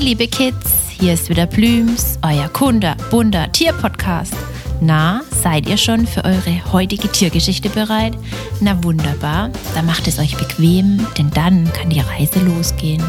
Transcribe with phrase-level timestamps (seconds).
[0.00, 4.32] Liebe Kids, hier ist wieder Blüms, euer Kunde, bunter Tierpodcast.
[4.80, 8.14] Na, seid ihr schon für eure heutige Tiergeschichte bereit?
[8.62, 13.04] Na wunderbar, dann macht es euch bequem, denn dann kann die Reise losgehen.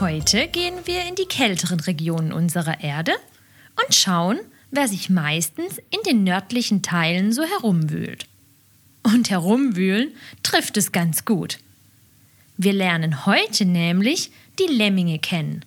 [0.00, 3.12] Heute gehen wir in die kälteren Regionen unserer Erde
[3.76, 8.26] und schauen, wer sich meistens in den nördlichen Teilen so herumwühlt.
[9.02, 11.58] Und herumwühlen trifft es ganz gut.
[12.56, 15.64] Wir lernen heute nämlich die Lemminge kennen.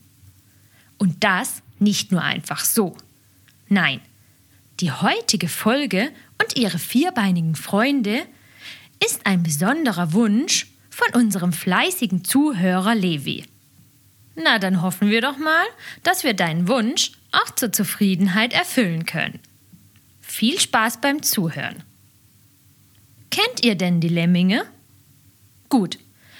[0.97, 2.95] Und das nicht nur einfach so.
[3.69, 4.01] Nein,
[4.81, 8.25] die heutige Folge und ihre vierbeinigen Freunde
[9.03, 13.45] ist ein besonderer Wunsch von unserem fleißigen Zuhörer Levi.
[14.35, 15.65] Na, dann hoffen wir doch mal,
[16.03, 19.39] dass wir deinen Wunsch auch zur Zufriedenheit erfüllen können.
[20.19, 21.83] Viel Spaß beim Zuhören.
[23.29, 24.65] Kennt ihr denn die Lemminge?
[25.69, 25.97] Gut,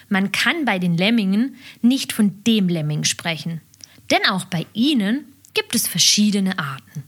[0.09, 3.61] man kann bei den Lemmingen nicht von dem Lemming sprechen,
[4.09, 7.03] denn auch bei ihnen gibt es verschiedene Arten.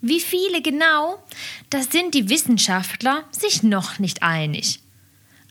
[0.00, 1.22] Wie viele genau,
[1.70, 4.80] da sind die Wissenschaftler sich noch nicht einig.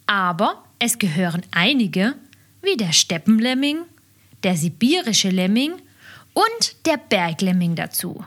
[0.06, 2.16] Aber es gehören einige,
[2.62, 3.80] wie der Steppenlemming,
[4.44, 5.74] der sibirische Lemming
[6.38, 8.24] und der Berglemming dazu.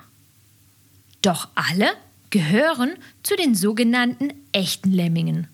[1.23, 1.91] Doch alle
[2.31, 5.47] gehören zu den sogenannten echten Lemmingen.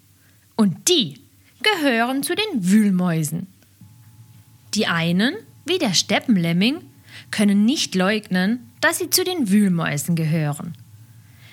[0.56, 1.20] Und die
[1.62, 3.46] gehören zu den Wühlmäusen.
[4.72, 5.34] Die einen,
[5.66, 6.78] wie der Steppenlemming,
[7.30, 10.78] können nicht leugnen, dass sie zu den Wühlmäusen gehören.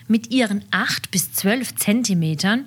[0.07, 2.63] Mit ihren 8 bis 12 Zentimetern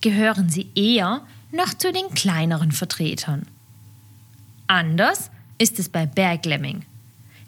[0.00, 3.46] gehören sie eher noch zu den kleineren Vertretern.
[4.66, 6.84] Anders ist es bei Berglemming.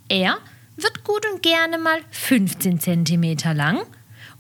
[0.09, 0.39] Er
[0.77, 3.81] wird gut und gerne mal 15 cm lang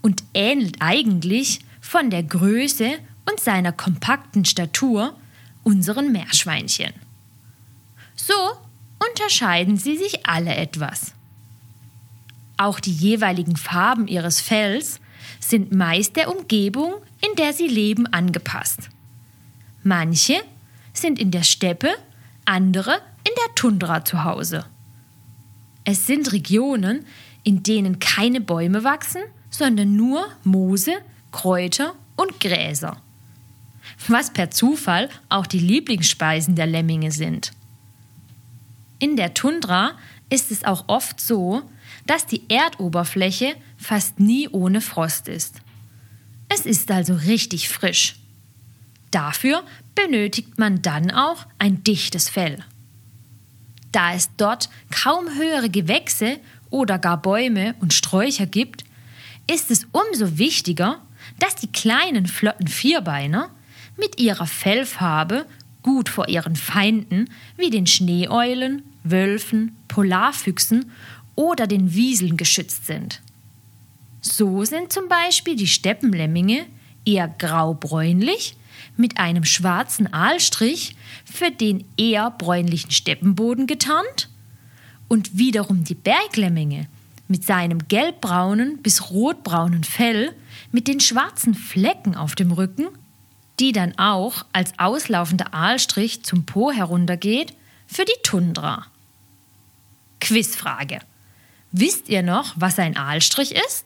[0.02, 2.98] und ähnelt eigentlich von der Größe
[3.28, 5.14] und seiner kompakten Statur
[5.64, 6.92] unseren Meerschweinchen.
[8.14, 8.34] So
[8.98, 11.12] unterscheiden sie sich alle etwas.
[12.56, 15.00] Auch die jeweiligen Farben ihres Fells
[15.40, 18.88] sind meist der Umgebung, in der sie leben, angepasst.
[19.82, 20.42] Manche
[20.92, 21.90] sind in der Steppe,
[22.44, 24.64] andere in der Tundra zu Hause.
[25.90, 27.06] Es sind Regionen,
[27.44, 30.98] in denen keine Bäume wachsen, sondern nur Moose,
[31.32, 33.00] Kräuter und Gräser.
[34.06, 37.52] Was per Zufall auch die Lieblingsspeisen der Lemminge sind.
[38.98, 39.92] In der Tundra
[40.28, 41.62] ist es auch oft so,
[42.04, 45.62] dass die Erdoberfläche fast nie ohne Frost ist.
[46.50, 48.16] Es ist also richtig frisch.
[49.10, 49.62] Dafür
[49.94, 52.62] benötigt man dann auch ein dichtes Fell.
[53.92, 56.38] Da es dort kaum höhere Gewächse
[56.70, 58.84] oder gar Bäume und Sträucher gibt,
[59.50, 61.00] ist es umso wichtiger,
[61.38, 63.50] dass die kleinen flotten Vierbeiner
[63.96, 65.46] mit ihrer Fellfarbe
[65.82, 70.92] gut vor ihren Feinden wie den Schneeeulen, Wölfen, Polarfüchsen
[71.34, 73.22] oder den Wieseln geschützt sind.
[74.20, 76.66] So sind zum Beispiel die Steppenlemminge
[77.04, 78.56] eher graubräunlich
[78.96, 80.94] mit einem schwarzen Aalstrich
[81.24, 84.28] für den eher bräunlichen Steppenboden getarnt
[85.08, 86.86] und wiederum die Berglemminge
[87.28, 90.32] mit seinem gelbbraunen bis rotbraunen Fell
[90.72, 92.88] mit den schwarzen Flecken auf dem Rücken,
[93.60, 97.54] die dann auch als auslaufender Aalstrich zum Po heruntergeht,
[97.86, 98.86] für die Tundra.
[100.20, 101.00] Quizfrage.
[101.72, 103.84] Wisst ihr noch, was ein Aalstrich ist?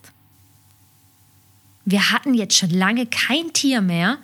[1.85, 4.17] Wir hatten jetzt schon lange kein Tier mehr,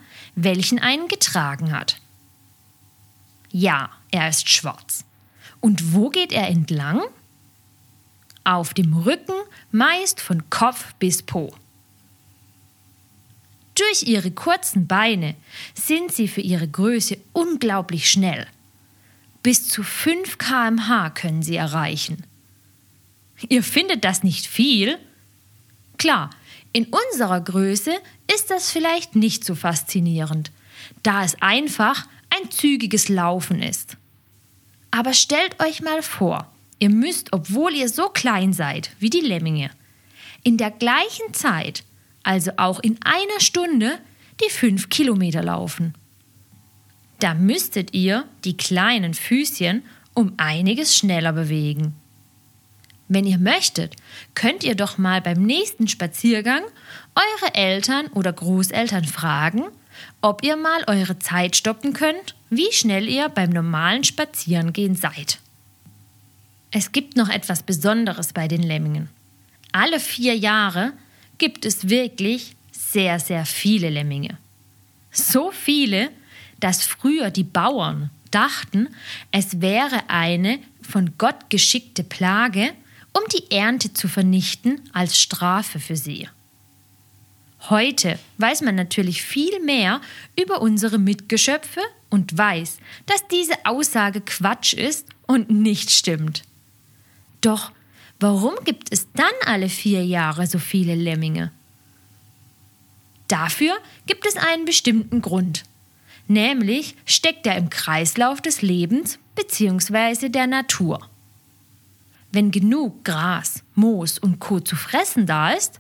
[0.44, 2.00] welchen einen getragen hat.
[3.52, 5.06] Ja, er ist schwarz.
[5.60, 7.02] Und wo geht er entlang?
[8.44, 9.36] Auf dem Rücken,
[9.72, 11.54] meist von Kopf bis Po.
[13.76, 15.36] Durch ihre kurzen Beine
[15.74, 18.48] sind sie für ihre Größe unglaublich schnell.
[19.42, 22.24] Bis zu 5 km/h können sie erreichen.
[23.48, 25.00] Ihr findet das nicht viel?
[25.98, 26.30] Klar,
[26.72, 27.94] in unserer Größe
[28.34, 30.52] ist das vielleicht nicht so faszinierend,
[31.04, 33.98] da es einfach ein zügiges Laufen ist.
[34.92, 39.72] Aber stellt euch mal vor, ihr müsst, obwohl ihr so klein seid wie die Lemminge,
[40.44, 41.84] in der gleichen Zeit,
[42.24, 44.00] also auch in einer Stunde,
[44.44, 45.94] die fünf Kilometer laufen.
[47.20, 49.84] Da müsstet ihr die kleinen Füßchen
[50.14, 51.96] um einiges schneller bewegen.
[53.10, 53.96] Wenn ihr möchtet,
[54.36, 56.62] könnt ihr doch mal beim nächsten Spaziergang
[57.16, 59.64] eure Eltern oder Großeltern fragen,
[60.22, 65.40] ob ihr mal eure Zeit stoppen könnt, wie schnell ihr beim normalen Spazierengehen seid.
[66.72, 69.10] Es gibt noch etwas Besonderes bei den Lemmingen.
[69.72, 70.94] alle vier Jahre
[71.40, 74.38] gibt es wirklich sehr, sehr viele Lemminge.
[75.12, 76.10] So viele,
[76.60, 78.90] dass früher die Bauern dachten,
[79.32, 82.74] es wäre eine von Gott geschickte Plage,
[83.14, 86.28] um die Ernte zu vernichten als Strafe für sie.
[87.70, 90.02] Heute weiß man natürlich viel mehr
[90.40, 96.44] über unsere Mitgeschöpfe und weiß, dass diese Aussage Quatsch ist und nicht stimmt.
[97.42, 97.72] Doch
[98.20, 101.52] warum gibt es dann alle vier Jahre so viele Lemminge?
[103.28, 103.74] Dafür
[104.08, 105.64] gibt es einen bestimmten Grund.
[106.28, 110.30] Nämlich steckt er im Kreislauf des Lebens bzw.
[110.30, 111.08] der Natur.
[112.32, 114.60] Wenn genug Gras, Moos und Co.
[114.60, 115.80] zu fressen da ist,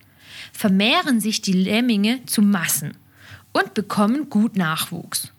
[0.51, 2.97] vermehren sich die Lemminge zu Massen
[3.53, 5.31] und bekommen gut Nachwuchs.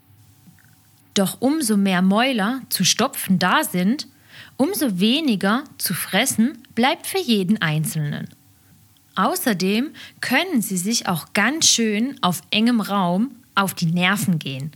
[1.13, 4.07] Doch umso mehr Mäuler zu stopfen da sind,
[4.57, 8.29] umso weniger zu fressen bleibt für jeden Einzelnen.
[9.15, 9.91] Außerdem
[10.21, 14.71] können sie sich auch ganz schön auf engem Raum auf die Nerven gehen.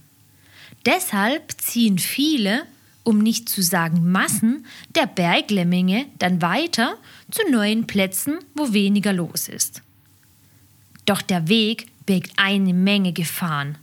[0.85, 2.63] Deshalb ziehen viele,
[3.05, 4.65] um nicht zu sagen Massen,
[4.95, 6.97] der Berglemminge dann weiter
[7.31, 9.81] zu neuen Plätzen, wo weniger los ist.
[11.05, 13.77] Doch der Weg birgt eine Menge Gefahren,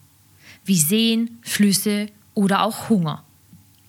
[0.65, 3.25] wie Seen, Flüsse oder auch Hunger.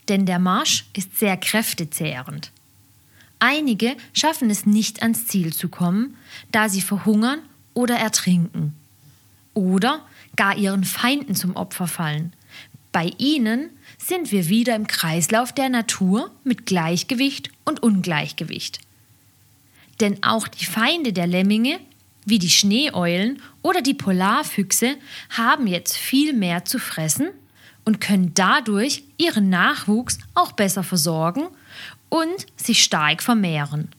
[0.08, 2.52] Denn der Marsch ist sehr kräftezehrend.
[3.40, 6.16] Einige schaffen es nicht ans Ziel zu kommen,
[6.52, 7.40] da sie verhungern
[7.74, 8.76] oder ertrinken.
[9.54, 10.06] Oder
[10.36, 12.34] gar ihren Feinden zum Opfer fallen.
[12.92, 13.70] Bei ihnen
[14.08, 18.80] sind wir wieder im Kreislauf der Natur mit Gleichgewicht und Ungleichgewicht.
[20.00, 21.80] Denn auch die Feinde der Lemminge
[22.26, 24.96] wie die Schneeeulen oder die Polarfüchse
[25.30, 27.28] haben jetzt viel mehr zu fressen
[27.86, 31.44] und können dadurch ihren Nachwuchs auch besser versorgen
[32.10, 33.90] und sich stark vermehren,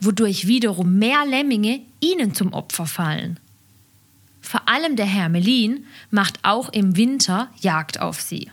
[0.00, 3.40] wodurch wiederum mehr Lemminge ihnen zum Opfer fallen.
[4.40, 8.50] Vor allem der Hermelin macht auch im Winter Jagd auf sie.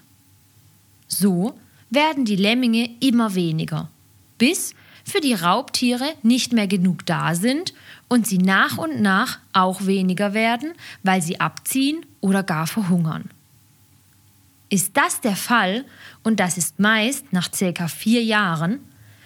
[1.19, 1.57] So
[1.89, 3.89] werden die Lemminge immer weniger,
[4.37, 4.73] bis
[5.03, 7.73] für die Raubtiere nicht mehr genug da sind
[8.07, 10.73] und sie nach und nach auch weniger werden,
[11.03, 13.29] weil sie abziehen oder gar verhungern.
[14.69, 15.85] Ist das der Fall,
[16.23, 18.79] und das ist meist nach circa vier Jahren,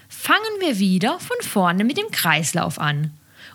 [0.09, 3.11] fangen wir wieder von vorne mit dem Kreislauf an.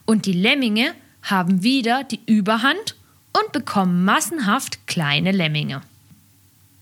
[0.06, 2.96] Und die Lemminge haben wieder die Überhand
[3.32, 5.82] und bekommen massenhaft kleine Lemminge.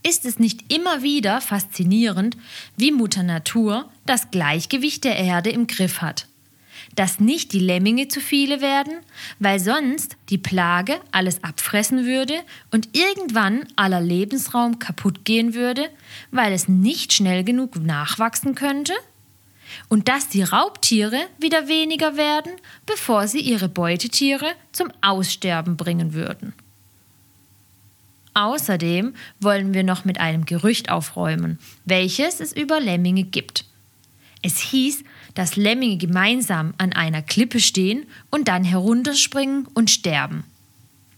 [0.03, 2.35] Ist es nicht immer wieder faszinierend,
[2.75, 6.27] wie Mutter Natur das Gleichgewicht der Erde im Griff hat?
[6.95, 8.93] Dass nicht die Lemminge zu viele werden,
[9.37, 12.33] weil sonst die Plage alles abfressen würde
[12.71, 15.87] und irgendwann aller Lebensraum kaputt gehen würde,
[16.31, 18.93] weil es nicht schnell genug nachwachsen könnte?
[19.87, 22.51] Und dass die Raubtiere wieder weniger werden,
[22.87, 26.53] bevor sie ihre Beutetiere zum Aussterben bringen würden.
[28.33, 33.65] Außerdem wollen wir noch mit einem Gerücht aufräumen, welches es über Lemminge gibt.
[34.41, 35.03] Es hieß,
[35.35, 40.43] dass Lemminge gemeinsam an einer Klippe stehen und dann herunterspringen und sterben.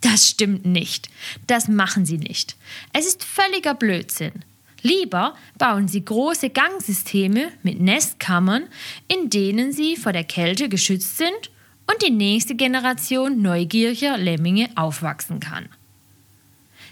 [0.01, 1.10] Das stimmt nicht.
[1.48, 2.57] Das machen sie nicht.
[2.92, 4.33] Es ist völliger Blödsinn.
[4.81, 8.64] Lieber bauen sie große Gangsysteme mit Nestkammern,
[9.07, 11.52] in denen sie vor der Kälte geschützt sind
[11.90, 15.69] und die nächste Generation neugieriger Lemminge aufwachsen kann.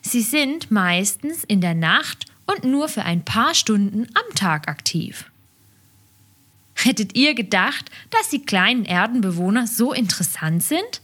[0.01, 5.31] Sie sind meistens in der Nacht und nur für ein paar Stunden am Tag aktiv.
[6.75, 11.01] Hättet ihr gedacht, dass die kleinen Erdenbewohner so interessant sind?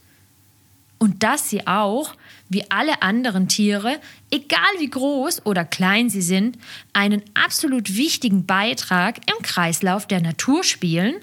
[0.99, 2.15] Und dass sie auch,
[2.49, 3.99] wie alle anderen Tiere,
[4.31, 6.57] egal wie groß oder klein sie sind,
[6.93, 11.15] einen absolut wichtigen Beitrag im Kreislauf der Natur spielen?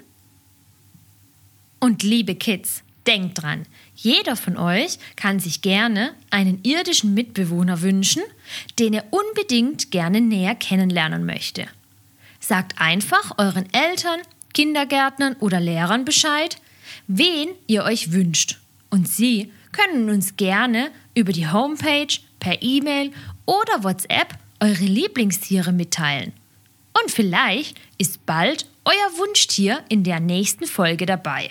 [1.80, 8.22] Und liebe Kids, denkt dran, jeder von euch kann sich gerne einen irdischen Mitbewohner wünschen,
[8.78, 11.66] den er unbedingt gerne näher kennenlernen möchte.
[12.40, 14.20] Sagt einfach euren Eltern,
[14.52, 16.58] Kindergärtnern oder Lehrern Bescheid,
[17.06, 18.58] wen ihr euch wünscht.
[18.90, 23.10] Und sie können uns gerne über die Homepage, per E-Mail
[23.46, 26.32] oder WhatsApp eure Lieblingstiere mitteilen.
[27.02, 31.50] Und vielleicht ist bald euer Wunschtier in der nächsten Folge dabei.